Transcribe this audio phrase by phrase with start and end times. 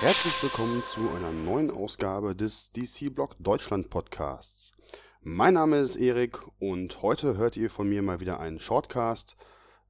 [0.00, 4.70] Herzlich willkommen zu einer neuen Ausgabe des DC Blog Deutschland Podcasts.
[5.22, 9.36] Mein Name ist Erik und heute hört ihr von mir mal wieder einen Shortcast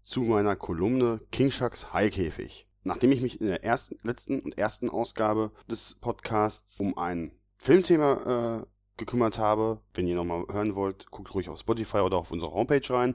[0.01, 2.67] zu meiner Kolumne King Sharks Haikäfig.
[2.85, 8.63] Nachdem ich mich in der ersten, letzten und ersten Ausgabe des Podcasts um ein Filmthema
[8.63, 8.67] äh,
[8.99, 12.83] gekümmert habe, wenn ihr nochmal hören wollt, guckt ruhig auf Spotify oder auf unsere Homepage
[12.91, 13.15] rein,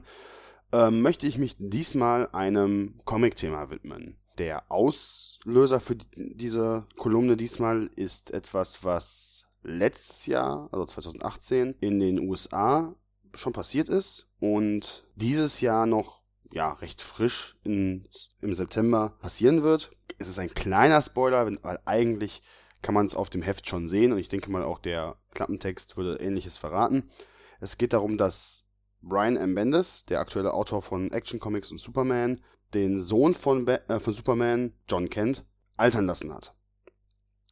[0.72, 4.16] äh, möchte ich mich diesmal einem Comic-Thema widmen.
[4.38, 12.00] Der Auslöser für die, diese Kolumne diesmal ist etwas, was letztes Jahr, also 2018, in
[12.00, 12.94] den USA
[13.34, 16.22] schon passiert ist und dieses Jahr noch
[16.52, 18.06] ja, recht frisch in,
[18.40, 19.90] im September passieren wird.
[20.18, 22.42] Es ist ein kleiner Spoiler, weil eigentlich
[22.84, 25.96] kann man es auf dem Heft schon sehen und ich denke mal auch der Klappentext
[25.96, 27.10] würde ähnliches verraten.
[27.58, 28.66] Es geht darum, dass
[29.00, 29.54] Brian M.
[29.54, 32.42] Bendis, der aktuelle Autor von Action Comics und Superman,
[32.74, 36.54] den Sohn von, äh, von Superman, John Kent, altern lassen hat.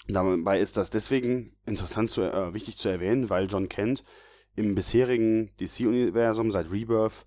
[0.06, 4.04] Dabei ist das deswegen interessant zu, äh, wichtig zu erwähnen, weil John Kent
[4.54, 7.24] im bisherigen DC-Universum seit Rebirth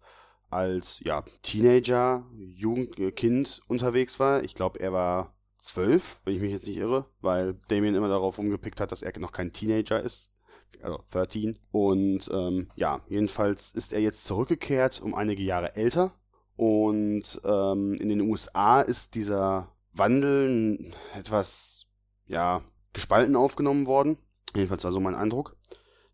[0.52, 4.44] als ja, Teenager, Jugendkind unterwegs war.
[4.44, 5.35] Ich glaube, er war
[5.66, 9.18] zwölf, wenn ich mich jetzt nicht irre, weil Damien immer darauf umgepickt hat, dass er
[9.20, 10.30] noch kein Teenager ist.
[10.82, 11.58] Also 13.
[11.72, 16.14] Und ähm, ja, jedenfalls ist er jetzt zurückgekehrt, um einige Jahre älter
[16.56, 21.86] und ähm, in den USA ist dieser Wandel etwas,
[22.28, 22.62] ja,
[22.94, 24.18] gespalten aufgenommen worden.
[24.54, 25.58] Jedenfalls war so mein Eindruck.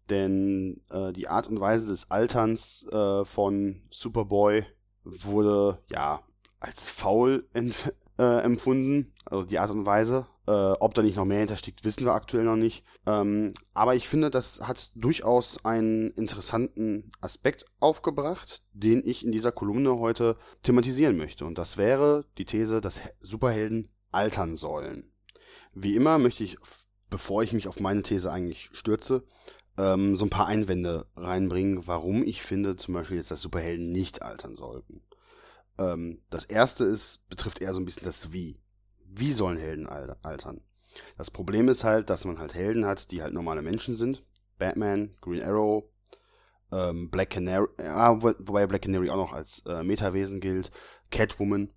[0.10, 4.66] Denn äh, die Art und Weise des Alterns äh, von Superboy
[5.04, 6.22] wurde, ja,
[6.60, 7.48] als faul
[8.22, 9.12] äh, empfunden.
[9.26, 10.28] Also die Art und Weise.
[10.48, 12.84] Äh, ob da nicht noch mehr hintersteckt, wissen wir aktuell noch nicht.
[13.06, 19.52] Ähm, aber ich finde, das hat durchaus einen interessanten Aspekt aufgebracht, den ich in dieser
[19.52, 21.46] Kolumne heute thematisieren möchte.
[21.46, 25.12] Und das wäre die These, dass Superhelden altern sollen.
[25.74, 26.58] Wie immer möchte ich,
[27.10, 29.24] bevor ich mich auf meine These eigentlich stürze,
[29.78, 34.22] ähm, so ein paar Einwände reinbringen, warum ich finde zum Beispiel jetzt, dass Superhelden nicht
[34.22, 35.02] altern sollten.
[35.82, 38.62] Ähm, das erste ist, betrifft eher so ein bisschen das Wie
[39.14, 40.64] wie sollen Helden altern?
[41.18, 44.24] Das Problem ist halt, dass man halt Helden hat, die halt normale Menschen sind.
[44.58, 45.86] Batman, Green Arrow,
[46.72, 50.72] ähm, Black Canary, ja, wobei Black Canary auch noch als äh, Metawesen gilt,
[51.10, 51.74] Catwoman.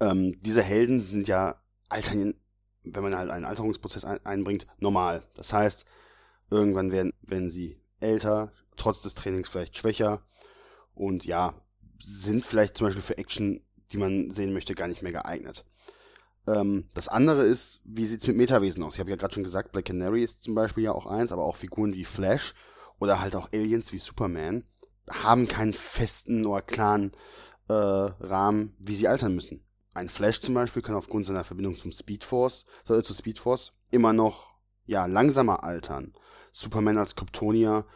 [0.00, 2.34] Ähm, diese Helden sind ja altern,
[2.82, 5.22] wenn man halt einen Alterungsprozess ein, einbringt, normal.
[5.34, 5.84] Das heißt,
[6.50, 10.22] irgendwann werden, werden sie älter, trotz des Trainings vielleicht schwächer
[10.94, 11.54] und ja,
[12.00, 13.60] sind vielleicht zum Beispiel für Action,
[13.92, 15.64] die man sehen möchte, gar nicht mehr geeignet.
[16.46, 18.94] Ähm, das andere ist, wie sieht es mit Metawesen aus?
[18.94, 21.44] Ich habe ja gerade schon gesagt, Black Canary ist zum Beispiel ja auch eins, aber
[21.44, 22.54] auch Figuren wie Flash
[22.98, 24.64] oder halt auch Aliens wie Superman
[25.08, 27.12] haben keinen festen oder klaren
[27.68, 29.64] äh, Rahmen, wie sie altern müssen.
[29.94, 34.54] Ein Flash zum Beispiel kann aufgrund seiner Verbindung zum Speedforce, äh, zu Speedforce immer noch
[34.84, 36.14] ja, langsamer altern.
[36.52, 37.86] Superman als Kryptonier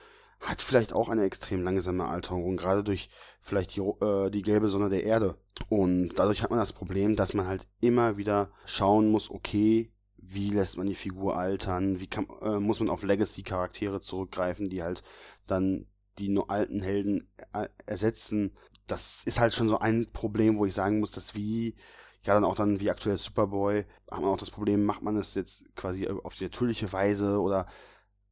[0.40, 3.10] hat vielleicht auch eine extrem langsame Alterung, gerade durch
[3.42, 5.36] vielleicht die, äh, die gelbe Sonne der Erde.
[5.68, 10.50] Und dadurch hat man das Problem, dass man halt immer wieder schauen muss, okay, wie
[10.50, 15.02] lässt man die Figur altern, wie kann, äh, muss man auf Legacy-Charaktere zurückgreifen, die halt
[15.46, 15.86] dann
[16.18, 18.52] die nur alten Helden äh, ersetzen.
[18.86, 21.76] Das ist halt schon so ein Problem, wo ich sagen muss, dass wie,
[22.22, 25.34] ja dann auch dann wie aktuell Superboy, hat man auch das Problem, macht man es
[25.34, 27.66] jetzt quasi auf die natürliche Weise oder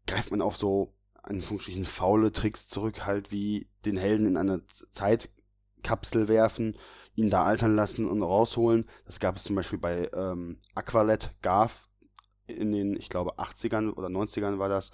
[0.06, 0.94] greift man auf so
[1.28, 4.62] Anführungsstrichen faule Tricks zurück, halt wie den Helden in eine
[4.92, 6.76] Zeitkapsel werfen,
[7.14, 8.86] ihn da altern lassen und rausholen.
[9.06, 11.88] Das gab es zum Beispiel bei ähm, Aqualet Garth
[12.46, 14.90] in den, ich glaube, 80ern oder 90ern war das.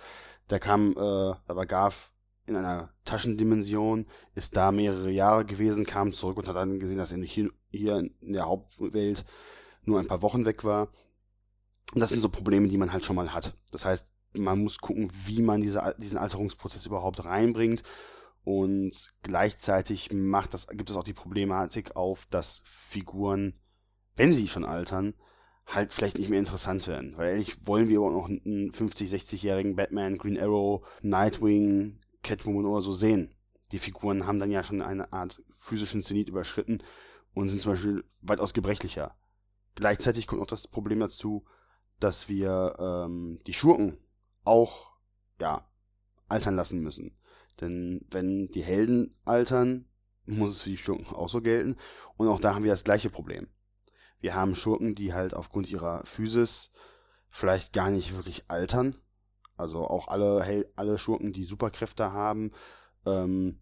[0.48, 2.10] Da kam, äh, da war Garth
[2.46, 7.12] in einer Taschendimension, ist da mehrere Jahre gewesen, kam zurück und hat dann gesehen, dass
[7.12, 9.24] er hier, hier in der Hauptwelt
[9.82, 10.88] nur ein paar Wochen weg war.
[11.94, 13.54] Und das sind so Probleme, die man halt schon mal hat.
[13.70, 17.82] Das heißt, man muss gucken, wie man diese, diesen Alterungsprozess überhaupt reinbringt.
[18.44, 23.54] Und gleichzeitig macht das, gibt es auch die Problematik auf, dass Figuren,
[24.16, 25.14] wenn sie schon altern,
[25.66, 27.14] halt vielleicht nicht mehr interessant werden.
[27.16, 32.82] Weil ehrlich wollen wir aber noch einen 50-, 60-jährigen Batman, Green Arrow, Nightwing, Catwoman oder
[32.82, 33.34] so sehen.
[33.72, 36.82] Die Figuren haben dann ja schon eine Art physischen Zenit überschritten
[37.32, 39.16] und sind zum Beispiel weitaus gebrechlicher.
[39.75, 41.44] Gleichzeitig kommt auch das Problem dazu,
[41.98, 43.98] dass wir ähm, die Schurken
[44.44, 44.93] auch,
[45.41, 45.69] ja,
[46.29, 47.17] altern lassen müssen.
[47.61, 49.87] Denn wenn die Helden altern,
[50.26, 51.76] muss es für die Schurken auch so gelten.
[52.17, 53.49] Und auch da haben wir das gleiche Problem.
[54.20, 56.70] Wir haben Schurken, die halt aufgrund ihrer Physis
[57.29, 58.96] vielleicht gar nicht wirklich altern,
[59.56, 62.52] Also auch alle, alle Schurken, die Superkräfte haben,
[63.06, 63.61] ähm,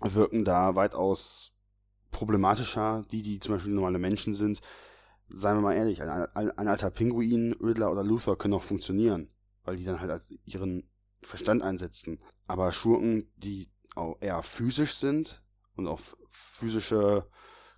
[0.00, 1.52] wirken da weitaus
[2.10, 3.04] problematischer.
[3.10, 4.60] Die, die zum Beispiel normale Menschen sind,
[5.28, 9.28] seien wir mal ehrlich, ein, ein, ein alter Pinguin, Riddler oder Luther können auch funktionieren,
[9.64, 10.88] weil die dann halt ihren
[11.22, 12.20] Verstand einsetzen.
[12.46, 15.42] Aber Schurken, die auch eher physisch sind
[15.76, 17.26] und auf physische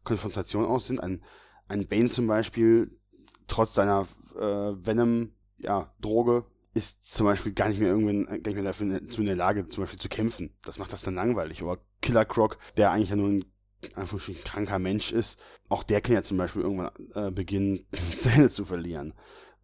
[0.05, 1.23] Konfrontation aus sind, ein,
[1.69, 2.99] ein Bane zum Beispiel,
[3.49, 4.07] trotz seiner
[4.37, 5.93] äh, Venom, ja,
[6.75, 9.67] ist zum Beispiel gar nicht mehr irgendwann gar nicht mehr dafür zu in der Lage,
[9.69, 10.55] zum Beispiel zu kämpfen.
[10.63, 11.63] Das macht das dann langweilig.
[11.63, 13.45] Oder Killer Croc, der eigentlich ja nur ein
[13.95, 15.39] einfach ein kranker Mensch ist,
[15.69, 17.87] auch der kann ja zum Beispiel irgendwann äh, beginnen,
[18.19, 19.15] Zähne zu verlieren.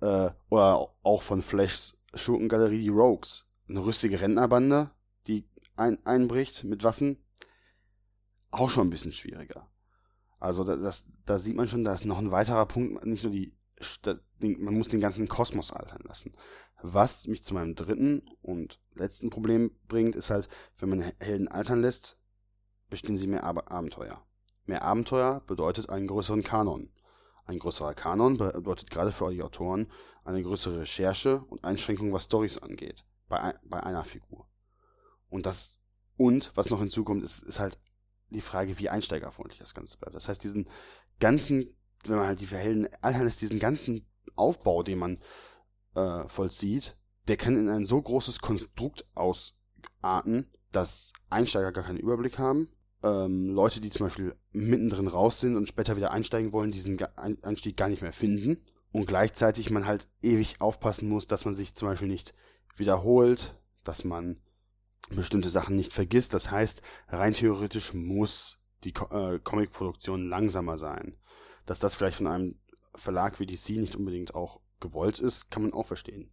[0.01, 3.47] Äh, oder auch von Flashs Schurkengalerie die Rogues.
[3.69, 4.91] Eine rüstige Rentnerbande,
[5.27, 7.25] die ein, einbricht mit Waffen,
[8.51, 9.69] auch schon ein bisschen schwieriger.
[10.39, 13.33] Also da, das, da sieht man schon, da ist noch ein weiterer Punkt, nicht nur
[13.33, 13.55] die,
[14.41, 16.33] man muss den ganzen Kosmos altern lassen.
[16.83, 20.49] Was mich zu meinem dritten und letzten Problem bringt, ist halt,
[20.79, 22.19] wenn man Helden altern lässt,
[22.91, 24.21] bestehen sie mehr Ab Abenteuer.
[24.67, 26.91] Mehr Abenteuer bedeutet einen größeren Kanon.
[27.45, 29.91] Ein größerer Kanon bedeutet gerade für die Autoren
[30.25, 34.47] eine größere Recherche und Einschränkung, was Stories angeht, bei, bei einer Figur.
[35.29, 35.81] Und das,
[36.17, 37.79] und was noch hinzukommt, ist, ist halt
[38.31, 40.15] die Frage, wie einsteigerfreundlich das Ganze bleibt.
[40.15, 40.69] Das heißt, diesen
[41.19, 41.75] ganzen,
[42.05, 44.07] wenn man halt die Verhelden anhand diesen ganzen
[44.37, 45.21] Aufbau, den man
[45.95, 46.97] äh, vollzieht,
[47.29, 52.69] der kann in ein so großes Konstrukt ausarten, dass Einsteiger gar keinen Überblick haben
[53.03, 57.77] ähm, Leute, die zum Beispiel mittendrin raus sind und später wieder einsteigen wollen, diesen Einstieg
[57.77, 58.65] gar nicht mehr finden.
[58.93, 62.35] Und gleichzeitig man halt ewig aufpassen muss, dass man sich zum Beispiel nicht
[62.77, 63.55] wiederholt,
[63.85, 64.37] dass man
[65.11, 66.35] bestimmte Sachen nicht vergisst.
[66.35, 71.17] Das heißt, rein theoretisch muss die äh, Comicproduktion langsamer sein.
[71.67, 72.59] Dass das vielleicht von einem
[72.95, 76.31] Verlag wie DC nicht unbedingt auch gewollt ist, kann man auch verstehen.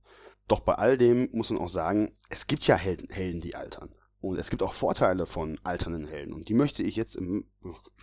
[0.47, 3.93] Doch bei all dem muss man auch sagen, es gibt ja Helden, Helden die altern.
[4.21, 6.33] Und es gibt auch Vorteile von alternden Helden.
[6.33, 7.45] Und die möchte ich jetzt im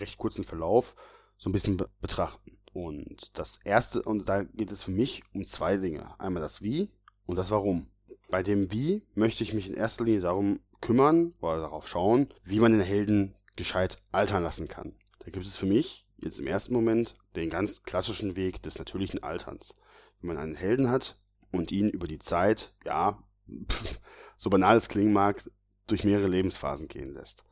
[0.01, 0.95] recht kurzen Verlauf
[1.37, 2.59] so ein bisschen be betrachten.
[2.73, 6.19] Und das erste, und da geht es für mich um zwei Dinge.
[6.21, 6.91] Einmal das Wie
[7.27, 7.89] und das Warum.
[8.29, 12.61] Bei dem Wie möchte ich mich in erster Linie darum kümmern oder darauf schauen, wie
[12.61, 14.95] man den Helden gescheit altern lassen kann.
[15.21, 19.23] Da gibt es für mich jetzt im ersten Moment den ganz klassischen Weg des natürlichen
[19.23, 19.75] Alterns.
[20.21, 21.17] Wenn man einen Helden hat
[21.53, 23.23] und ihn über die Zeit, ja,
[24.37, 25.49] so banal es klingen mag,
[25.87, 27.45] durch mehrere Lebensphasen gehen lässt.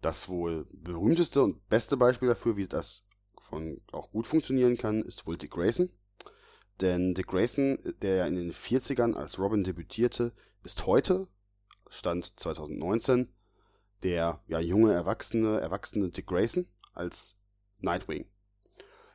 [0.00, 3.04] Das wohl berühmteste und beste Beispiel dafür, wie das
[3.38, 5.90] von auch gut funktionieren kann, ist wohl Dick Grayson.
[6.80, 10.32] Denn Dick Grayson, der ja in den 40ern als Robin debütierte,
[10.64, 11.28] ist heute,
[11.88, 13.28] Stand 2019,
[14.02, 17.36] der ja junge, erwachsene, erwachsene Dick Grayson als
[17.78, 18.26] Nightwing.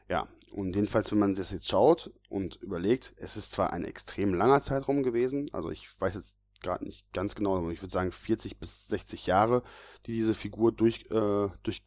[0.09, 4.33] Ja, und jedenfalls, wenn man das jetzt schaut und überlegt, es ist zwar ein extrem
[4.33, 8.11] langer Zeitraum gewesen, also ich weiß jetzt gerade nicht ganz genau, aber ich würde sagen
[8.11, 9.63] 40 bis 60 Jahre,
[10.05, 11.83] die diese Figur durch, äh, durch,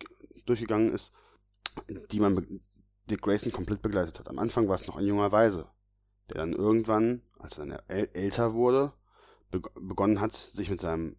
[0.47, 1.13] durchgegangen ist,
[2.11, 2.61] die man
[3.11, 4.29] Dick Grayson komplett begleitet hat.
[4.29, 5.69] Am Anfang war es noch ein junger Weise,
[6.29, 8.93] der dann irgendwann, als er älter wurde,
[9.51, 11.17] be begonnen hat, sich mit seinem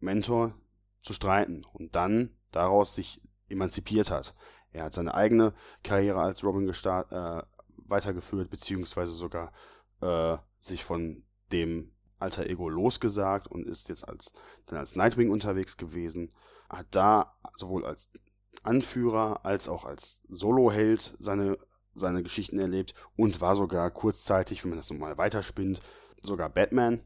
[0.00, 0.54] Mentor
[1.02, 4.34] zu streiten und dann daraus sich emanzipiert hat.
[4.72, 7.42] Er hat seine eigene Karriere als Robin äh,
[7.76, 9.52] weitergeführt, beziehungsweise sogar
[10.00, 14.32] äh, sich von dem alter Ego losgesagt und ist jetzt als,
[14.66, 16.30] dann als Nightwing unterwegs gewesen.
[16.68, 18.10] Hat da sowohl als
[18.62, 21.58] Anführer als auch als Soloheld seine,
[21.94, 25.80] seine Geschichten erlebt und war sogar kurzzeitig, wenn man das nochmal weiterspinnt,
[26.22, 27.02] sogar Batman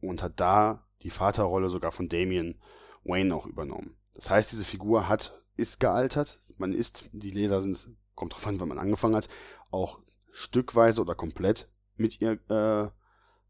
[0.00, 2.56] und hat da die Vaterrolle sogar von Damian
[3.04, 3.96] Wayne auch übernommen.
[4.14, 6.40] Das heißt, diese Figur hat, ist gealtert.
[6.56, 9.28] Man ist, die Leser sind, kommt drauf an, wann man angefangen hat,
[9.70, 10.00] auch
[10.32, 12.90] stückweise oder komplett mit ihr äh,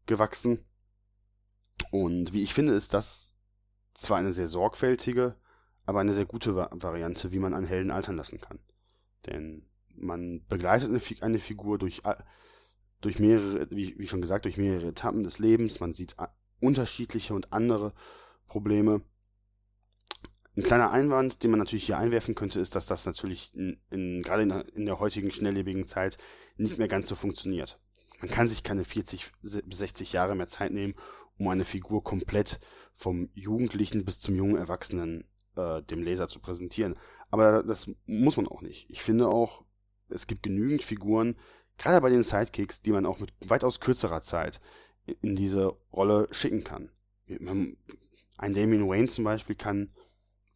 [0.05, 0.65] gewachsen.
[1.91, 3.33] Und wie ich finde, ist das
[3.93, 5.35] zwar eine sehr sorgfältige,
[5.85, 8.59] aber eine sehr gute Variante, wie man einen Helden altern lassen kann.
[9.25, 12.01] Denn man begleitet eine, eine Figur durch,
[13.01, 15.79] durch mehrere, wie, wie, schon gesagt, durch mehrere Etappen des Lebens.
[15.79, 16.15] Man sieht
[16.59, 17.93] unterschiedliche und andere
[18.47, 19.01] Probleme.
[20.57, 24.21] Ein kleiner Einwand, den man natürlich hier einwerfen könnte, ist, dass das natürlich in, in,
[24.21, 24.43] gerade
[24.75, 26.17] in der, heutigen schnelllebigen Zeit
[26.57, 27.79] nicht mehr ganz so funktioniert.
[28.19, 30.95] Man kann sich keine 40 bis 60 Jahre mehr Zeit nehmen,
[31.41, 32.59] um eine Figur komplett
[32.95, 36.95] vom Jugendlichen bis zum jungen Erwachsenen äh, dem Leser zu präsentieren.
[37.31, 38.87] Aber das muss man auch nicht.
[38.89, 39.63] Ich finde auch,
[40.09, 41.35] es gibt genügend Figuren,
[41.79, 44.61] gerade bei den Sidekicks, die man auch mit weitaus kürzerer Zeit
[45.21, 46.91] in diese Rolle schicken kann.
[47.27, 49.89] Ein Damien Wayne zum Beispiel kann,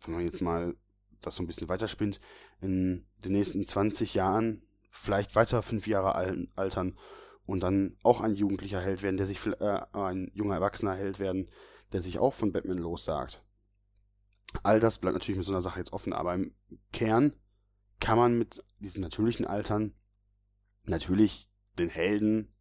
[0.06, 0.76] wenn man jetzt mal
[1.22, 2.22] das so ein bisschen weiterspinnt,
[2.62, 4.62] in den nächsten 20 Jahren
[4.92, 6.14] vielleicht weiter fünf Jahre
[6.56, 6.96] altern
[7.46, 11.50] und dann auch ein jugendlicher Held werden, der sich äh, ein junger erwachsener Held werden,
[11.94, 13.44] der sich auch von Batman lossagt.
[14.64, 16.56] All das bleibt natürlich mit so einer Sache jetzt offen, aber im
[16.92, 17.34] Kern
[18.00, 19.94] kann man mit diesen natürlichen Altern
[20.84, 22.54] natürlich den Helden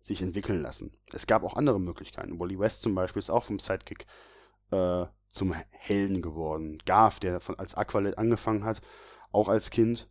[0.00, 0.96] sich entwickeln lassen.
[1.12, 2.38] Es gab auch andere Möglichkeiten.
[2.38, 4.06] Wally West zum Beispiel ist auch vom Sidekick
[4.70, 6.78] äh, zum Helden geworden.
[6.84, 8.82] Garth, der von, als Aqualad angefangen hat,
[9.30, 10.08] auch als Kind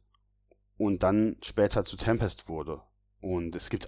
[0.77, 2.81] und dann später zu Tempest wurde.
[3.21, 3.87] Und es gibt,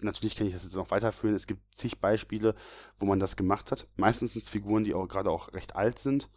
[0.00, 2.54] natürlich kann ich das jetzt noch weiterführen, es gibt zig Beispiele,
[2.98, 3.88] wo man das gemacht hat.
[3.96, 6.28] Meistens sind es Figuren, die auch gerade auch recht alt sind,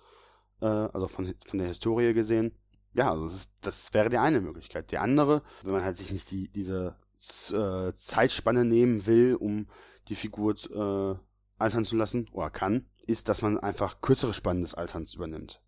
[0.61, 2.51] äh, also von, von der Historie gesehen.
[2.93, 4.91] Ja, also das, ist, das wäre die eine Möglichkeit.
[4.91, 6.95] Die andere, wenn man halt sich nicht die, diese
[7.51, 9.67] äh, Zeitspanne nehmen will, um
[10.09, 11.17] die Figur äh,
[11.57, 15.62] altern zu lassen, oder kann, ist, dass man einfach kürzere Spannen des Alterns übernimmt.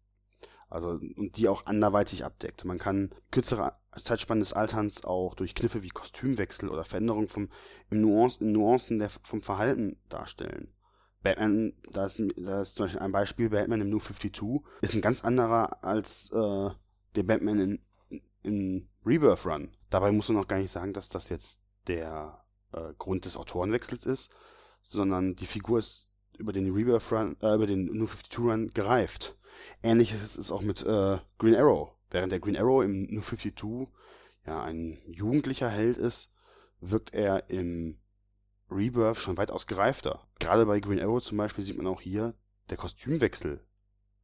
[0.75, 2.65] Also, und die auch anderweitig abdeckt.
[2.65, 7.49] Man kann kürzere Zeitspannen des Alterns auch durch Kniffe wie Kostümwechsel oder Veränderung vom,
[7.89, 10.67] im Nuance, in Nuancen der, vom Verhalten darstellen.
[11.23, 15.01] Batman, da ist, da ist zum Beispiel ein Beispiel, Batman im New 52 ist ein
[15.01, 16.69] ganz anderer als äh,
[17.15, 17.79] der Batman
[18.09, 19.71] in, in Rebirth Run.
[19.89, 24.05] Dabei muss man auch gar nicht sagen, dass das jetzt der äh, Grund des Autorenwechsels
[24.05, 24.29] ist,
[24.81, 29.37] sondern die Figur ist über den Rebirth Run, äh, über den New 52 Run gereift.
[29.83, 31.91] Ähnliches ist auch mit äh, Green Arrow.
[32.11, 33.87] Während der Green Arrow im New 52
[34.45, 36.31] ja ein jugendlicher Held ist,
[36.79, 37.97] wirkt er im
[38.69, 40.27] Rebirth schon weitaus gereifter.
[40.39, 42.33] Gerade bei Green Arrow zum Beispiel sieht man auch hier
[42.69, 43.63] der Kostümwechsel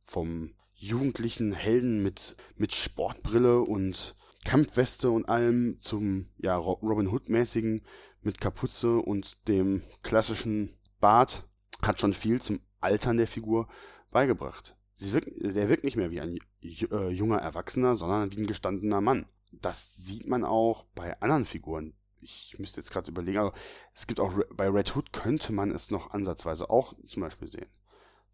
[0.05, 7.85] vom jugendlichen Helden mit, mit Sportbrille und Kampfweste und allem zum ja, Robin Hood-mäßigen
[8.21, 11.47] mit Kapuze und dem klassischen Bart
[11.81, 13.67] hat schon viel zum Altern der Figur
[14.09, 14.75] beigebracht.
[14.99, 19.25] Wirkt, der wirkt nicht mehr wie ein äh, junger Erwachsener, sondern wie ein gestandener Mann.
[19.51, 21.93] Das sieht man auch bei anderen Figuren.
[22.21, 23.53] Ich müsste jetzt gerade überlegen, aber
[23.95, 27.65] es gibt auch bei Red Hood könnte man es noch ansatzweise auch zum Beispiel sehen.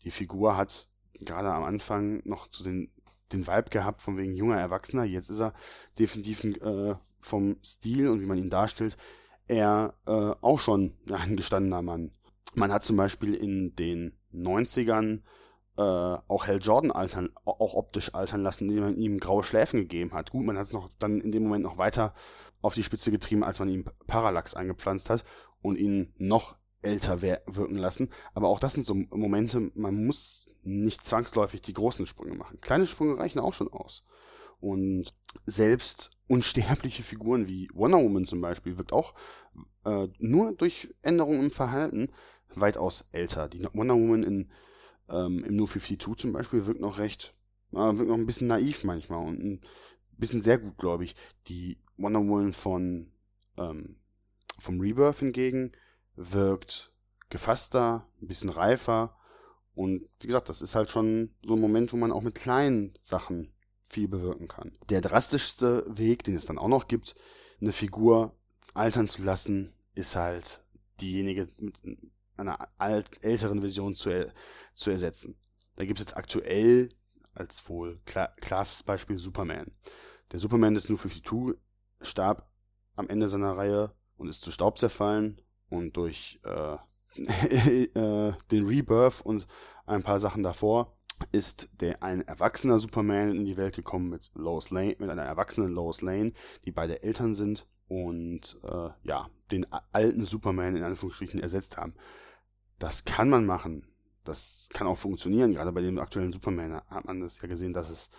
[0.04, 2.92] Die Figur hat gerade am Anfang noch zu den,
[3.32, 5.06] den Vibe gehabt von wegen junger Erwachsener.
[5.06, 5.54] Jetzt ist er
[5.98, 8.98] definitiv äh, vom Stil und wie man ihn darstellt,
[9.48, 10.12] er äh,
[10.42, 12.12] auch schon ein gestandener Mann.
[12.56, 15.22] Man hat zum Beispiel in den 90ern
[15.78, 20.14] äh, auch Hal Jordan altern, auch optisch altern lassen, indem man ihm graue Schläfen gegeben
[20.14, 20.32] hat.
[20.32, 22.14] Gut, man hat es noch dann in dem Moment noch weiter
[22.62, 25.24] auf die Spitze getrieben, als man ihm Parallax eingepflanzt hat
[25.62, 28.10] und ihn noch älter wirken lassen.
[28.34, 32.60] Aber auch das sind so Momente, man muss nicht zwangsläufig die großen Sprünge machen.
[32.62, 34.04] Kleine Sprünge reichen auch schon aus.
[34.60, 35.14] Und
[35.46, 39.14] selbst unsterbliche Figuren wie Wonder Woman zum Beispiel wirkt auch
[39.86, 42.10] äh, nur durch Änderungen im Verhalten
[42.56, 43.48] weitaus älter.
[43.48, 44.52] Die Wonder Woman in,
[45.10, 47.34] ähm, im New 52 zum Beispiel wirkt noch recht,
[47.72, 49.62] äh, wirkt noch ein bisschen naiv manchmal und ein
[50.18, 51.16] bisschen sehr gut, glaube ich.
[51.48, 53.12] Die Wonder Woman von
[53.58, 53.98] ähm,
[54.60, 55.72] vom Rebirth hingegen
[56.16, 56.92] wirkt
[57.30, 59.16] gefasster, ein bisschen reifer
[59.76, 62.98] und wie gesagt, das ist halt schon so ein Moment, wo man auch mit kleinen
[63.04, 63.54] Sachen
[63.90, 64.78] viel bewirken kann.
[64.90, 67.16] Der drastischste Weg, den es dann auch noch gibt,
[67.62, 68.36] eine Figur
[68.74, 70.64] altern zu lassen, ist halt
[71.00, 71.48] diejenige
[72.38, 74.32] einer alt, älteren Version zu,
[74.74, 75.38] zu ersetzen.
[75.76, 76.90] Da gibt es jetzt aktuell
[77.34, 78.34] als wohl klar,
[78.86, 79.72] Beispiel Superman.
[80.32, 81.60] Der Superman des New 52
[82.02, 82.50] starb
[82.96, 86.78] am Ende seiner Reihe und ist zu Staub zerfallen und durch äh,
[87.18, 89.48] äh, den Rebirth und
[89.86, 90.98] ein paar Sachen davor
[91.32, 95.72] ist der ein erwachsener Superman in die Welt gekommen mit Lois Lane, mit einer erwachsenen
[95.72, 96.34] Lois Lane,
[96.66, 101.96] die beide Eltern sind und äh, ja, den alten Superman in Anführungsstrichen ersetzt haben.
[102.80, 103.88] Das kann man machen.
[104.24, 105.54] Das kann auch funktionieren.
[105.54, 108.10] Gerade bei dem aktuellen Superman hat man das ja gesehen, dass es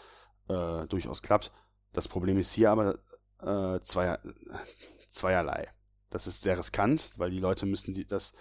[0.49, 1.53] äh, durchaus klappt.
[1.93, 2.99] Das Problem ist hier aber
[3.41, 4.21] äh, zweier,
[5.11, 5.69] zweierlei.
[6.11, 8.33] Das ist sehr riskant, weil die Leute müssen die, das,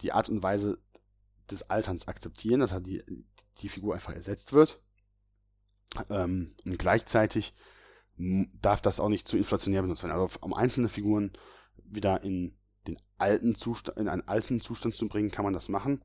[0.00, 0.78] die Art und Weise
[1.50, 3.02] des Alterns akzeptieren, dass halt die,
[3.58, 4.80] die Figur einfach ersetzt wird.
[6.10, 7.54] Ähm, und gleichzeitig
[8.16, 10.12] darf das auch nicht zu inflationär benutzt werden.
[10.12, 11.32] Also um einzelne Figuren
[11.84, 12.56] wieder in
[13.22, 16.04] alten Zustand, in einen alten Zustand zu bringen, kann man das machen.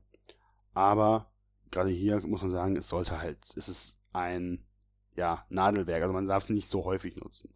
[0.72, 1.32] Aber
[1.72, 4.64] gerade hier muss man sagen, es sollte halt, es ist ein
[5.16, 7.52] ja, Nadelwerk, also man darf es nicht so häufig nutzen.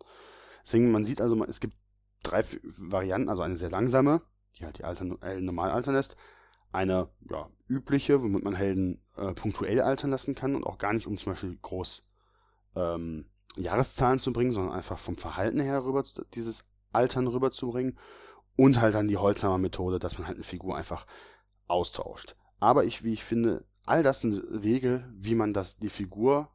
[0.65, 1.77] Deswegen, man sieht also, es gibt
[2.25, 4.21] drei Varianten, also eine sehr langsame,
[4.59, 6.17] die halt die Alter, äh, normal altern lässt,
[6.73, 11.07] eine ja, übliche, womit man Helden äh, punktuell altern lassen kann und auch gar nicht,
[11.07, 12.05] um zum Beispiel groß
[12.75, 13.27] ähm,
[13.57, 16.05] Jahreszahlen zu bringen, sondern einfach vom Verhalten her rüber
[16.35, 17.97] dieses Altern rüberzubringen
[18.57, 21.07] und halt dann die Holzhammer-Methode, dass man halt eine Figur einfach
[21.67, 22.37] austauscht.
[22.61, 26.49] Aber ich, wie ich finde, all das sind Wege, wie man das, die Figur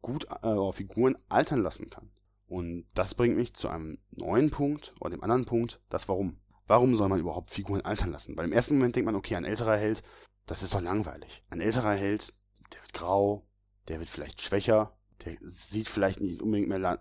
[0.00, 2.10] gut, äh, Figuren altern lassen kann.
[2.46, 6.40] Und das bringt mich zu einem neuen Punkt oder dem anderen Punkt, das Warum.
[6.66, 8.36] Warum soll man überhaupt Figuren altern lassen?
[8.36, 10.02] Weil im ersten Moment denkt man, okay, ein älterer Held,
[10.46, 11.44] das ist doch langweilig.
[11.50, 12.32] Ein älterer Held,
[12.72, 13.46] der wird grau,
[13.88, 17.00] der wird vielleicht schwächer, der sieht vielleicht nicht unbedingt mehr Land,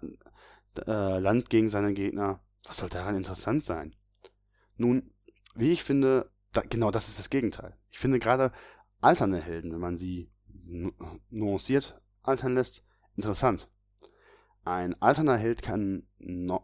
[0.87, 2.41] äh, Land gegen seine Gegner.
[2.65, 3.95] Was soll daran interessant sein?
[4.79, 5.11] Nun,
[5.55, 7.75] wie ich finde, da, genau das ist das Gegenteil.
[7.91, 8.51] Ich finde gerade
[9.01, 10.91] alternde Helden, wenn man sie nu
[11.29, 12.83] nuanciert altern lässt,
[13.15, 13.67] interessant.
[14.63, 16.07] Ein alterner Held kann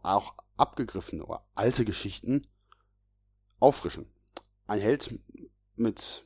[0.03, 2.47] auch abgegriffene oder alte Geschichten
[3.59, 4.05] auffrischen.
[4.67, 5.19] Ein Held
[5.75, 6.25] mit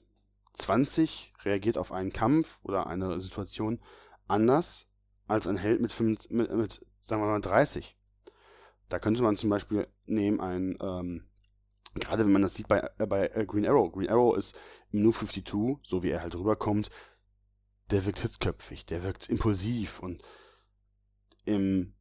[0.54, 3.80] 20 reagiert auf einen Kampf oder eine Situation
[4.28, 4.88] anders
[5.28, 7.96] als ein Held mit, 5, mit, mit sagen wir mal, 30.
[8.90, 11.29] Da könnte man zum Beispiel nehmen ein, ähm,
[11.96, 13.92] gerade wenn man das sieht bei, äh, bei äh, Green Arrow.
[13.92, 14.56] Green Arrow ist
[14.92, 16.90] im New 52, so wie er halt rüberkommt,
[17.92, 20.22] der wirkt hitzköpfig, der wirkt impulsiv und
[21.46, 21.94] im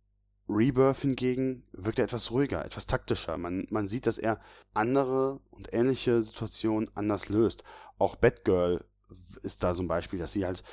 [0.49, 3.37] Rebirth hingegen wirkt er etwas ruhiger, etwas taktischer.
[3.37, 4.41] Man, man sieht, dass er
[4.73, 7.65] andere und ähnliche Situationen anders löst.
[7.99, 8.85] Auch Batgirl
[9.43, 10.65] ist da so ein Beispiel, dass sie halt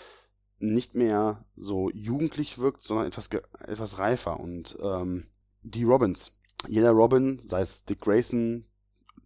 [0.60, 4.40] nicht mehr so jugendlich wirkt, sondern etwas, etwas reifer.
[4.40, 5.28] Und ähm,
[5.62, 6.32] die Robins.
[6.68, 8.66] Jeder Robin, sei es Dick Grayson,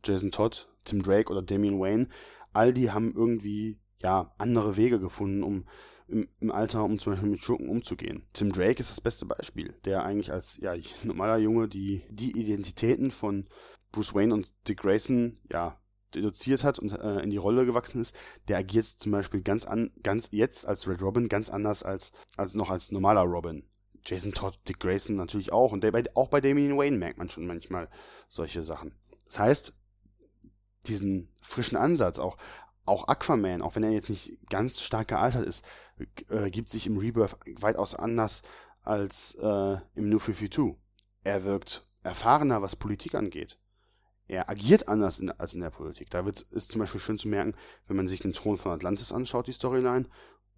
[0.03, 2.07] Jason Todd, Tim Drake oder Damian Wayne,
[2.53, 5.65] all die haben irgendwie ja andere Wege gefunden, um
[6.07, 8.23] im, im Alter, um zum Beispiel mit Schurken umzugehen.
[8.33, 13.11] Tim Drake ist das beste Beispiel, der eigentlich als ja, normaler Junge die, die Identitäten
[13.11, 13.47] von
[13.91, 15.79] Bruce Wayne und Dick Grayson ja
[16.15, 18.15] deduziert hat und äh, in die Rolle gewachsen ist,
[18.47, 22.55] der agiert zum Beispiel ganz an, ganz jetzt als Red Robin ganz anders als, als
[22.55, 23.63] noch als normaler Robin.
[24.05, 27.29] Jason Todd, Dick Grayson natürlich auch und der, bei, auch bei Damian Wayne merkt man
[27.29, 27.89] schon manchmal
[28.27, 28.93] solche Sachen.
[29.27, 29.73] Das heißt,
[30.85, 32.37] diesen frischen Ansatz, auch,
[32.85, 35.65] auch Aquaman, auch wenn er jetzt nicht ganz stark gealtert ist,
[36.29, 38.41] äh, gibt sich im Rebirth weitaus anders
[38.83, 40.75] als äh, im New 52.
[41.23, 43.57] Er wirkt erfahrener, was Politik angeht.
[44.27, 46.09] Er agiert anders in, als in der Politik.
[46.11, 47.55] Da wird, ist zum Beispiel schön zu merken,
[47.87, 50.07] wenn man sich den Thron von Atlantis anschaut, die Storyline,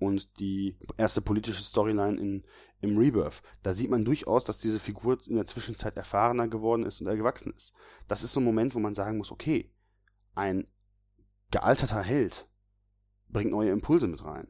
[0.02, 2.44] und die erste politische Storyline in,
[2.82, 3.44] im Rebirth.
[3.62, 7.16] Da sieht man durchaus, dass diese Figur in der Zwischenzeit erfahrener geworden ist und er
[7.16, 7.74] gewachsen ist.
[8.08, 9.70] Das ist so ein Moment, wo man sagen muss, okay,
[10.36, 10.68] ein
[11.52, 12.48] gealterter Held
[13.30, 14.48] bringt neue Impulse mit rein.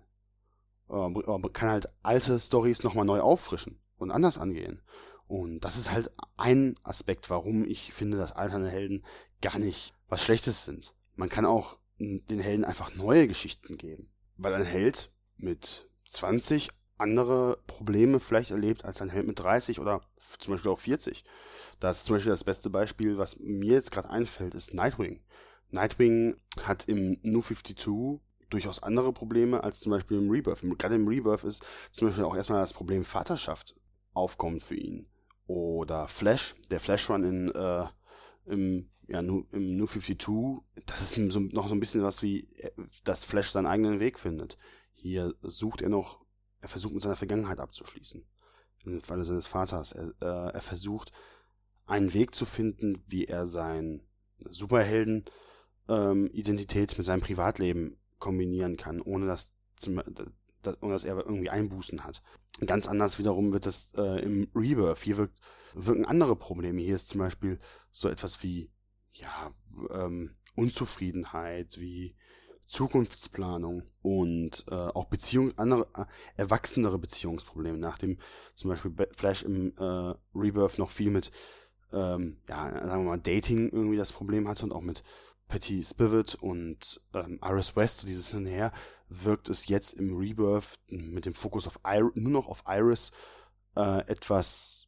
[0.89, 4.81] Äh, kann halt alte Stories nochmal neu auffrischen und anders angehen.
[5.27, 9.05] Und das ist halt ein Aspekt, warum ich finde, dass alternde Helden
[9.41, 10.93] gar nicht was Schlechtes sind.
[11.15, 14.11] Man kann auch den Helden einfach neue Geschichten geben.
[14.37, 20.01] Weil ein Held mit 20 andere Probleme vielleicht erlebt als ein Held mit 30 oder
[20.39, 21.23] zum Beispiel auch 40.
[21.79, 25.21] Das ist zum Beispiel das beste Beispiel, was mir jetzt gerade einfällt, ist Nightwing.
[25.71, 30.61] Nightwing hat im New 52 durchaus andere Probleme als zum Beispiel im Rebirth.
[30.77, 33.75] Gerade im Rebirth ist zum Beispiel auch erstmal das Problem Vaterschaft
[34.13, 35.07] aufkommt für ihn.
[35.47, 37.85] Oder Flash, der Flash Run in, äh,
[38.45, 42.71] im, ja, im New 52, das ist so, noch so ein bisschen was wie, äh,
[43.03, 44.57] dass Flash seinen eigenen Weg findet.
[44.93, 46.21] Hier sucht er noch,
[46.59, 48.23] er versucht mit seiner Vergangenheit abzuschließen.
[48.83, 49.91] Im Falle seines Vaters.
[49.93, 51.11] Er, äh, er versucht
[51.85, 54.03] einen Weg zu finden, wie er sein
[54.39, 55.31] Superhelden-Identität
[55.91, 56.71] ähm, mit
[57.05, 59.51] seinem Privatleben kombinieren kann, ohne dass,
[60.61, 62.21] dass, ohne dass er irgendwie Einbußen hat.
[62.65, 64.99] Ganz anders wiederum wird das äh, im Rebirth.
[64.99, 65.39] Hier wirkt,
[65.73, 66.81] wirken andere Probleme.
[66.81, 67.59] Hier ist zum Beispiel
[67.91, 68.69] so etwas wie
[69.11, 69.51] ja,
[69.89, 72.15] ähm, Unzufriedenheit, wie
[72.67, 76.05] Zukunftsplanung und äh, auch Beziehung, andere, äh,
[76.37, 78.17] erwachsenere Beziehungsprobleme, nachdem
[78.55, 81.31] zum Beispiel Flash im äh, Rebirth noch viel mit,
[81.91, 85.03] ähm, ja, sagen wir mal, Dating irgendwie das Problem hatte und auch mit
[85.51, 88.71] Patty Spivot und ähm, Iris West, so dieses Hin und Her,
[89.09, 93.11] wirkt es jetzt im Rebirth mit dem Fokus auf Iris, nur noch auf Iris
[93.75, 94.87] äh, etwas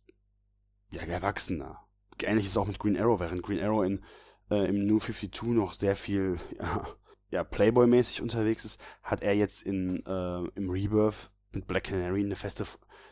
[0.90, 1.86] ja, erwachsener.
[2.22, 4.02] Ähnlich ist es auch mit Green Arrow, während Green Arrow in,
[4.50, 6.88] äh, im New 52 noch sehr viel ja,
[7.30, 12.38] ja, Playboy-mäßig unterwegs ist, hat er jetzt in, äh, im Rebirth mit Black Canary eine
[12.38, 12.66] feste,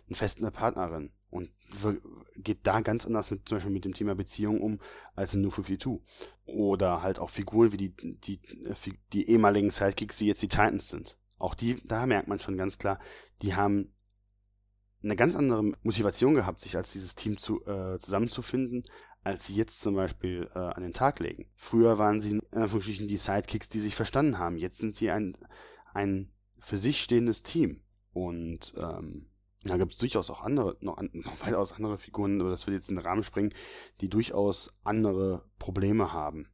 [0.07, 1.51] eine feste Partnerin und
[2.43, 4.79] geht da ganz anders mit, zum Beispiel mit dem Thema Beziehung um
[5.15, 5.99] als in New 52.
[6.45, 8.41] Oder halt auch Figuren wie die, die,
[9.13, 11.17] die ehemaligen Sidekicks, die jetzt die Titans sind.
[11.37, 12.99] Auch die, da merkt man schon ganz klar,
[13.41, 13.93] die haben
[15.03, 18.83] eine ganz andere Motivation gehabt, sich als dieses Team zu, äh, zusammenzufinden,
[19.23, 21.49] als sie jetzt zum Beispiel äh, an den Tag legen.
[21.55, 24.57] Früher waren sie in Anführungsstrichen die Sidekicks, die sich verstanden haben.
[24.57, 25.37] Jetzt sind sie ein,
[25.93, 27.81] ein für sich stehendes Team.
[28.13, 29.27] Und ähm,
[29.63, 32.89] da gibt es durchaus auch andere, noch, noch weitaus andere Figuren, aber das wird jetzt
[32.89, 33.53] in den Rahmen springen,
[34.01, 36.47] die durchaus andere Probleme haben.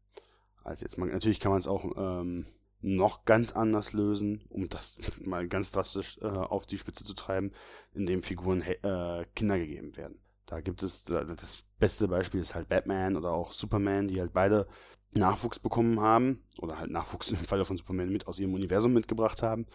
[0.64, 2.46] Als jetzt man, natürlich kann man es auch ähm,
[2.82, 7.54] noch ganz anders lösen, um das mal ganz drastisch äh, auf die Spitze zu treiben,
[7.94, 10.20] indem Figuren äh, Kinder gegeben werden.
[10.46, 14.68] Da gibt es, das beste Beispiel ist halt Batman oder auch Superman, die halt beide
[15.12, 19.42] Nachwuchs bekommen haben, oder halt Nachwuchs im Falle von Superman mit aus ihrem Universum mitgebracht
[19.42, 19.66] haben.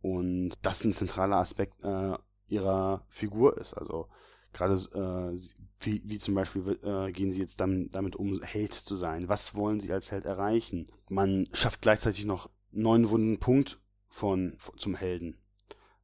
[0.00, 2.16] Und das ein zentraler Aspekt äh,
[2.48, 3.74] ihrer Figur ist.
[3.74, 4.08] Also
[4.52, 5.38] gerade äh,
[5.80, 9.28] wie, wie zum Beispiel äh, gehen sie jetzt dann, damit um, Held zu sein?
[9.28, 10.90] Was wollen sie als Held erreichen?
[11.08, 15.38] Man schafft gleichzeitig noch neuen wunden Punkt von, von zum Helden,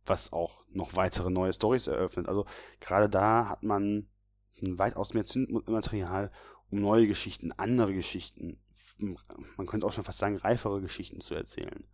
[0.07, 2.29] was auch noch weitere neue Stories eröffnet.
[2.29, 2.47] Also
[2.81, 4.09] gerade da hat man
[4.61, 5.25] weitaus mehr
[5.67, 6.33] Material,
[6.71, 8.59] um neue Geschichten, andere Geschichten,
[9.57, 11.85] man könnte auch schon fast sagen, reifere Geschichten zu erzählen.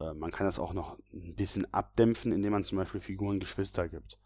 [0.00, 3.88] Äh, man kann das auch noch ein bisschen abdämpfen, indem man zum Beispiel Figuren Geschwister
[3.88, 4.18] gibt.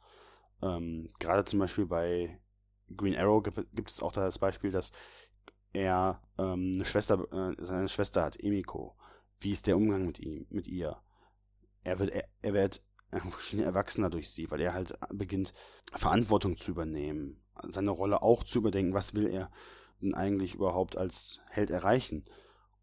[0.63, 2.41] Ähm, Gerade zum Beispiel bei
[2.97, 4.93] Green Arrow gibt, gibt, es auch das Beispiel, dass
[5.73, 8.97] er ähm, eine Schwester, äh, seine Schwester hat, Emiko.
[9.41, 10.97] Wie ist der Umgang mit ihm, mit ihr?
[11.83, 15.53] Er wird, er, er wird Erwachsener durch sie, weil er halt beginnt,
[15.93, 19.51] Verantwortung zu übernehmen, seine Rolle auch zu überdenken, was will er
[20.01, 22.25] denn eigentlich überhaupt als Held erreichen.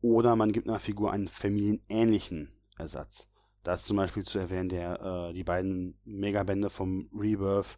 [0.02, 3.28] Oder man gibt einer Figur einen familienähnlichen Ersatz.
[3.64, 7.78] Da ist zum Beispiel zu erwähnen der, äh, die beiden Megabände vom Rebirth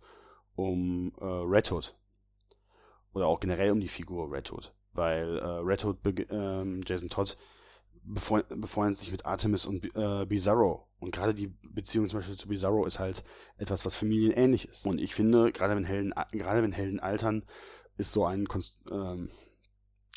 [0.56, 1.95] um äh, Red Hood.
[3.13, 4.73] Oder auch generell um die Figur Red Hood.
[4.93, 7.38] Weil äh, Red Hood, äh, Jason Todd,
[8.06, 10.88] befreundet sich mit Artemis und äh, Bizarro.
[10.99, 13.23] Und gerade die Beziehung zum Beispiel zu Bizarro ist halt
[13.58, 14.86] etwas, was familienähnlich ist.
[14.86, 17.43] Und ich finde, gerade wenn Helden, gerade wenn Helden altern,
[17.97, 19.29] ist so ein Konst ähm,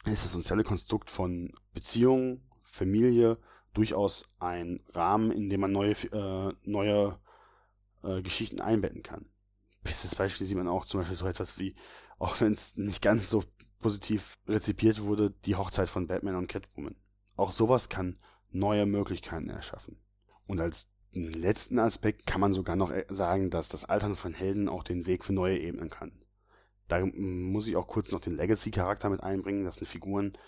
[0.05, 3.39] ist das soziale Konstrukt von Beziehung, Familie
[3.77, 7.19] durchaus ein Rahmen, in dem man neue, äh, neue
[8.03, 9.27] äh, Geschichten einbetten kann.
[9.83, 11.75] Bestes Beispiel sieht man auch zum Beispiel so etwas wie,
[12.19, 13.45] auch wenn es nicht ganz so
[13.79, 16.97] positiv rezipiert wurde, die Hochzeit von Batman und Catwoman.
[17.37, 18.17] Auch sowas kann
[18.51, 19.99] neue Möglichkeiten erschaffen.
[20.47, 24.69] Und als letzten Aspekt kann man sogar noch äh, sagen, dass das Altern von Helden
[24.69, 26.13] auch den Weg für neue Ebenen kann.
[26.89, 29.65] Da muss ich auch kurz noch den Legacy-Charakter mit einbringen.
[29.65, 30.39] Das sind Figuren,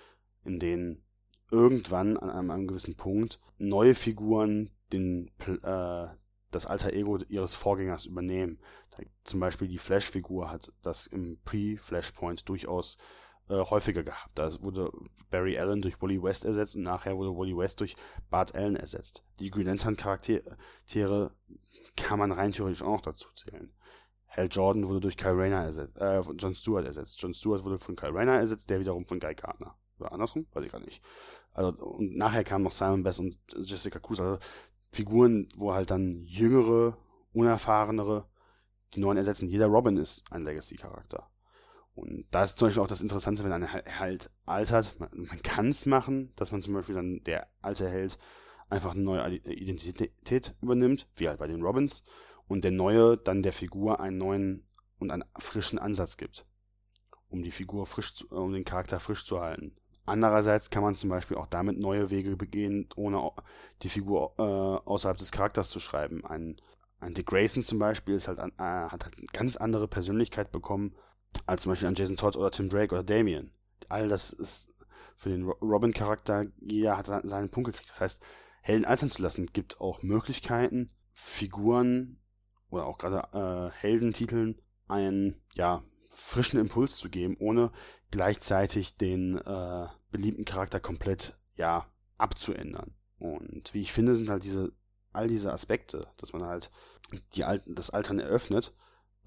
[0.44, 1.02] in denen
[1.50, 6.06] irgendwann an einem, einem gewissen Punkt neue Figuren den, äh,
[6.50, 8.58] das alter Ego ihres Vorgängers übernehmen.
[9.22, 12.98] Zum Beispiel die Flash-Figur hat das im Pre-Flashpoint durchaus
[13.48, 14.38] äh, häufiger gehabt.
[14.38, 14.90] Da wurde
[15.30, 17.96] Barry Allen durch Wally West ersetzt und nachher wurde Wally West durch
[18.28, 19.22] Bart Allen ersetzt.
[19.38, 21.32] Die Green Lantern Charaktere
[21.96, 23.72] kann man rein theoretisch auch noch dazu zählen.
[24.28, 27.20] Hal Jordan wurde durch Kyle Rayner ersetzt, äh, John Stewart ersetzt.
[27.20, 29.76] John Stewart wurde von Kyle Rayner ersetzt, der wiederum von Guy Gardner.
[29.98, 30.46] Oder andersrum?
[30.52, 31.02] Weiß ich gar nicht.
[31.58, 34.20] Also, und nachher kamen noch Simon Bess und Jessica Cruz.
[34.20, 34.38] Also
[34.92, 36.96] Figuren, wo halt dann jüngere,
[37.32, 38.28] unerfahrenere
[38.94, 39.48] die neuen ersetzen.
[39.48, 41.28] Jeder Robin ist ein Legacy-Charakter.
[41.96, 45.00] Und da ist zum Beispiel auch das Interessante, wenn einer halt altert.
[45.00, 48.20] Man, man kann es machen, dass man zum Beispiel dann der alte Held
[48.68, 52.04] einfach eine neue Identität übernimmt, wie halt bei den Robins
[52.46, 54.64] und der neue dann der Figur einen neuen
[55.00, 56.46] und einen frischen Ansatz gibt,
[57.28, 59.74] um die Figur frisch, zu, um den Charakter frisch zu halten.
[60.08, 63.30] Andererseits kann man zum Beispiel auch damit neue Wege begehen, ohne
[63.82, 66.24] die Figur äh, außerhalb des Charakters zu schreiben.
[66.24, 66.56] Ein,
[66.98, 70.94] ein Dick Grayson zum Beispiel ist halt, äh, hat halt eine ganz andere Persönlichkeit bekommen,
[71.46, 73.52] als zum Beispiel ein Jason Todd oder Tim Drake oder Damien.
[73.88, 74.72] All das ist
[75.16, 77.90] für den Robin-Charakter, jeder hat seinen Punkt gekriegt.
[77.90, 78.22] Das heißt,
[78.62, 82.18] Helden altern zu lassen, gibt auch Möglichkeiten, Figuren
[82.70, 87.72] oder auch gerade äh, Heldentiteln einen ja, frischen Impuls zu geben, ohne
[88.10, 92.94] gleichzeitig den äh, beliebten Charakter komplett ja abzuändern.
[93.18, 94.72] Und wie ich finde, sind halt diese
[95.12, 96.70] all diese Aspekte, dass man halt
[97.34, 98.74] die Alten, das Altern eröffnet,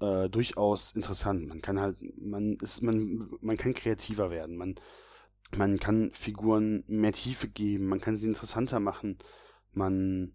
[0.00, 1.48] äh, durchaus interessant.
[1.48, 4.56] Man kann halt, man ist, man, man kann kreativer werden.
[4.56, 4.76] Man,
[5.56, 7.86] man kann Figuren mehr Tiefe geben.
[7.88, 9.18] Man kann sie interessanter machen.
[9.72, 10.34] Man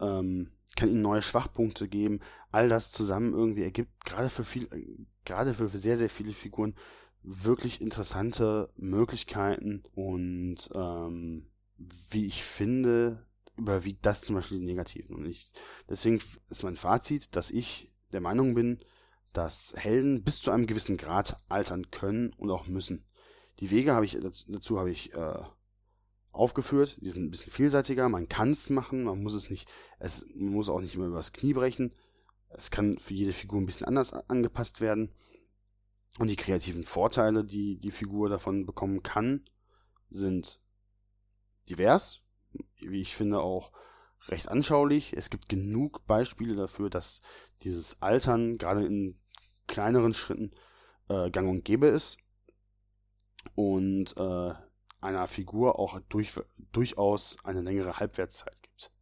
[0.00, 2.20] ähm, kann ihnen neue Schwachpunkte geben.
[2.50, 4.68] All das zusammen irgendwie ergibt gerade für viel,
[5.24, 6.74] gerade für sehr, sehr viele Figuren
[7.22, 11.46] wirklich interessante Möglichkeiten und ähm,
[12.10, 15.16] wie ich finde, überwiegt das zum Beispiel die Negativen.
[15.16, 15.52] Und ich,
[15.88, 18.80] deswegen ist mein Fazit, dass ich der Meinung bin,
[19.32, 23.04] dass Helden bis zu einem gewissen Grad altern können und auch müssen.
[23.60, 25.42] Die Wege habe ich dazu, habe ich äh,
[26.32, 26.98] aufgeführt.
[27.00, 28.08] Die sind ein bisschen vielseitiger.
[28.08, 31.54] Man kann es machen, man muss es nicht, es muss auch nicht immer übers Knie
[31.54, 31.92] brechen.
[32.48, 35.14] Es kann für jede Figur ein bisschen anders angepasst werden.
[36.18, 39.48] Und die kreativen Vorteile, die die Figur davon bekommen kann,
[40.10, 40.60] sind
[41.68, 42.20] divers,
[42.76, 43.72] wie ich finde auch
[44.28, 45.14] recht anschaulich.
[45.16, 47.22] Es gibt genug Beispiele dafür, dass
[47.62, 49.18] dieses Altern gerade in
[49.66, 50.52] kleineren Schritten
[51.08, 52.18] äh, gang und gäbe ist.
[53.54, 54.54] Und äh,
[55.00, 56.32] einer Figur auch durch,
[56.72, 58.92] durchaus eine längere Halbwertszeit gibt.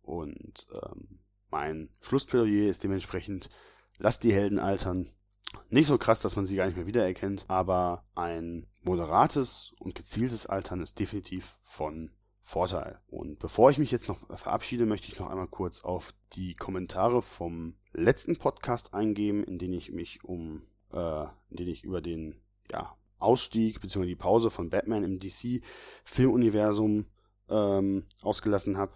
[0.00, 3.50] Und ähm, mein Schlussplädoyer ist dementsprechend,
[3.98, 5.12] lasst die Helden altern,
[5.68, 10.46] Nicht so krass, dass man sie gar nicht mehr wiedererkennt, aber ein moderates und gezieltes
[10.46, 12.10] Altern ist definitiv von
[12.42, 13.00] Vorteil.
[13.08, 17.20] Und bevor ich mich jetzt noch verabschiede, möchte ich noch einmal kurz auf die Kommentare
[17.20, 22.40] vom letzten Podcast eingehen, in denen ich mich um, äh, in denen ich über den
[22.70, 24.06] ja, Ausstieg bzw.
[24.06, 27.06] die Pause von Batman im DC-Filmuniversum
[27.48, 28.92] ähm, ausgelassen habe.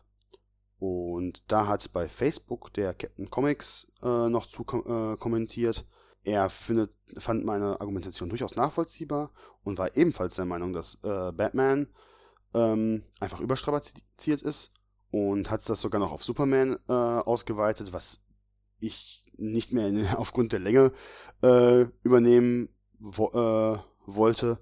[0.78, 5.84] Und da hat bei Facebook der Captain Comics äh, noch zu äh, kommentiert.
[6.22, 9.30] Er findet, fand meine Argumentation durchaus nachvollziehbar
[9.64, 11.88] und war ebenfalls der Meinung, dass äh, Batman
[12.54, 14.72] ähm, einfach überstrapaziert ist
[15.10, 18.20] und hat das sogar noch auf Superman äh, ausgeweitet, was
[18.78, 20.92] ich nicht mehr in, aufgrund der Länge
[21.42, 24.58] äh, übernehmen wo, äh, wollte.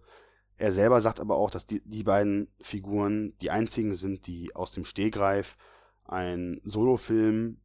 [0.56, 4.72] Er selber sagt aber auch, dass die, die beiden Figuren die einzigen sind, die aus
[4.72, 5.56] dem Stehgreif
[6.04, 7.60] einen Solofilm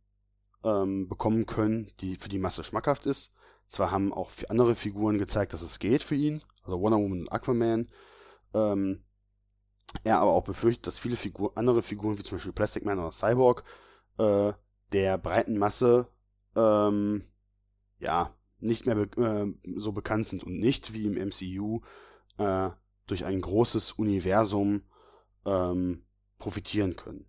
[0.63, 3.32] ähm, bekommen können, die für die Masse schmackhaft ist.
[3.73, 7.31] Zwar haben auch andere Figuren gezeigt, dass es geht für ihn, also Wonder Woman und
[7.31, 7.87] Aquaman.
[8.53, 9.03] Ähm,
[10.03, 13.11] er aber auch befürchtet, dass viele Figur andere Figuren, wie zum Beispiel Plastic Man oder
[13.11, 13.63] Cyborg,
[14.19, 14.53] äh,
[14.91, 16.07] der breiten Masse
[16.55, 17.23] ähm,
[17.97, 21.81] ja nicht mehr be äh, so bekannt sind und nicht wie im MCU
[22.37, 22.69] äh,
[23.07, 24.83] durch ein großes Universum
[25.45, 26.05] ähm,
[26.37, 27.25] profitieren können.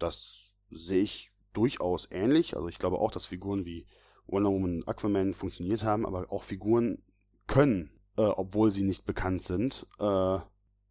[0.00, 2.56] Das sehe ich durchaus ähnlich.
[2.56, 3.86] Also ich glaube auch, dass Figuren wie
[4.26, 7.02] Wonder Woman und Aquaman funktioniert haben, aber auch Figuren
[7.46, 10.38] können, äh, obwohl sie nicht bekannt sind, äh,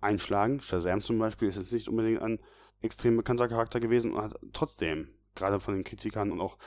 [0.02, 0.62] einschlagen.
[0.62, 2.40] Shazam zum Beispiel ist jetzt nicht unbedingt ein
[2.82, 6.58] extrem bekannter Charakter gewesen und hat trotzdem, gerade von den Kritikern und auch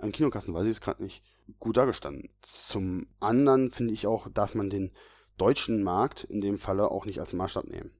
[0.00, 1.22] an Kinokassen, weiß ich es gerade nicht,
[1.58, 2.30] gut dargestanden.
[2.42, 4.92] Zum anderen finde ich auch, darf man den
[5.36, 7.92] deutschen Markt in dem Falle auch nicht als Maßstab nehmen.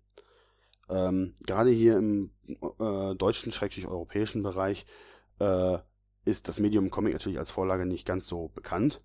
[0.88, 2.30] Ähm, gerade hier im
[2.78, 4.86] äh, deutschen, schrecklich europäischen Bereich
[5.38, 5.78] äh,
[6.24, 9.02] ist das Medium Comic natürlich als Vorlage nicht ganz so bekannt.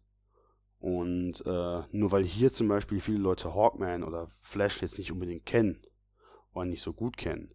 [0.80, 5.46] Und äh, nur weil hier zum Beispiel viele Leute Hawkman oder Flash jetzt nicht unbedingt
[5.46, 5.86] kennen
[6.54, 7.54] oder nicht so gut kennen,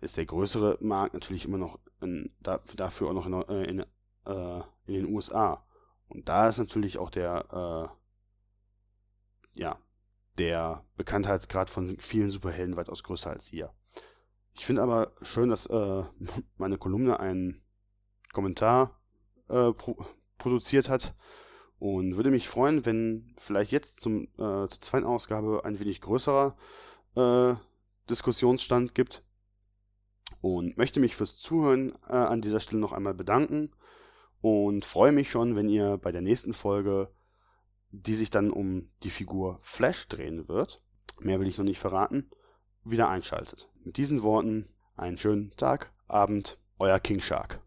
[0.00, 3.80] ist der größere Markt natürlich immer noch in, da, dafür auch noch in, äh, in,
[4.26, 5.66] äh, in, den USA.
[6.08, 7.90] Und da ist natürlich auch der,
[9.54, 9.78] äh, ja,
[10.38, 13.74] der Bekanntheitsgrad von vielen Superhelden weitaus größer als hier.
[14.54, 16.04] Ich finde aber schön, dass äh,
[16.56, 17.62] meine Kolumne einen
[18.32, 19.00] Kommentar
[19.48, 19.96] äh, pro
[20.38, 21.14] produziert hat
[21.78, 26.56] und würde mich freuen, wenn vielleicht jetzt zum, äh, zur zweiten Ausgabe ein wenig größerer
[27.16, 27.54] äh,
[28.08, 29.22] Diskussionsstand gibt.
[30.42, 33.70] Und möchte mich fürs Zuhören äh, an dieser Stelle noch einmal bedanken
[34.40, 37.10] und freue mich schon, wenn ihr bei der nächsten Folge,
[37.90, 40.80] die sich dann um die Figur Flash drehen wird,
[41.18, 42.30] mehr will ich noch nicht verraten,
[42.84, 43.68] wieder einschaltet.
[43.84, 47.60] Mit diesen Worten einen schönen Tag, Abend, euer King Shark.